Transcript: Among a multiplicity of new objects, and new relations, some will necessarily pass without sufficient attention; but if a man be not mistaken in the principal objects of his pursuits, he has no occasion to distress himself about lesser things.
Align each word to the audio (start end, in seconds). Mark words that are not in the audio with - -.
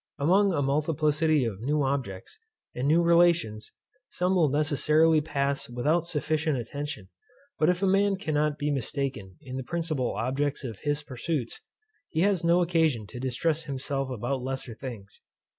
Among 0.17 0.51
a 0.51 0.63
multiplicity 0.63 1.45
of 1.45 1.61
new 1.61 1.83
objects, 1.83 2.39
and 2.73 2.87
new 2.87 3.03
relations, 3.03 3.71
some 4.09 4.33
will 4.33 4.49
necessarily 4.49 5.21
pass 5.21 5.69
without 5.69 6.07
sufficient 6.07 6.57
attention; 6.57 7.09
but 7.59 7.69
if 7.69 7.83
a 7.83 7.85
man 7.85 8.15
be 8.15 8.31
not 8.31 8.59
mistaken 8.59 9.35
in 9.43 9.57
the 9.57 9.63
principal 9.63 10.15
objects 10.15 10.63
of 10.63 10.79
his 10.79 11.03
pursuits, 11.03 11.61
he 12.09 12.21
has 12.21 12.43
no 12.43 12.63
occasion 12.63 13.05
to 13.09 13.19
distress 13.19 13.65
himself 13.65 14.09
about 14.09 14.41
lesser 14.41 14.73
things. 14.73 15.21